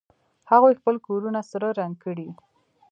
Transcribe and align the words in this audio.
هغوی 0.51 0.77
خپل 0.79 0.95
کورونه 1.07 1.41
سره 1.51 1.67
رنګ 1.79 1.95
کړي 2.03 2.29